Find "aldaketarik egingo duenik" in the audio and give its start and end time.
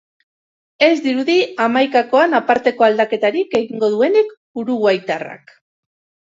2.87-4.33